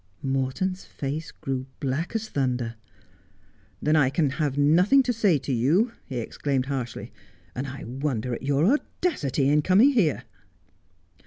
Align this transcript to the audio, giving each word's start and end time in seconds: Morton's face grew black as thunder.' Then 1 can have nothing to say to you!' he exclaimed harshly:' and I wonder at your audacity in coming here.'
Morton's 0.23 0.83
face 0.83 1.29
grew 1.31 1.67
black 1.79 2.15
as 2.15 2.27
thunder.' 2.27 2.73
Then 3.83 3.93
1 3.93 4.09
can 4.09 4.29
have 4.31 4.57
nothing 4.57 5.03
to 5.03 5.13
say 5.13 5.37
to 5.37 5.53
you!' 5.53 5.91
he 6.09 6.17
exclaimed 6.17 6.65
harshly:' 6.65 7.13
and 7.55 7.67
I 7.67 7.83
wonder 7.83 8.33
at 8.33 8.41
your 8.41 8.65
audacity 8.65 9.47
in 9.47 9.61
coming 9.61 9.91
here.' 9.91 10.23